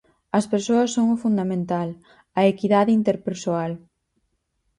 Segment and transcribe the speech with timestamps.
[0.37, 1.89] As persoas son o fundamental,
[2.39, 3.71] a equidade interpersoal.